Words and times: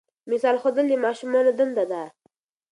مثال 0.31 0.55
ښودل 0.61 0.85
د 0.89 0.93
ماشومانو 1.05 1.51
دنده 1.59 1.85
ده. 1.91 2.03